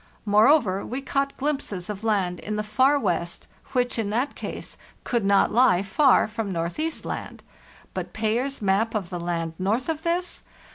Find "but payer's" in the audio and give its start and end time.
7.93-8.63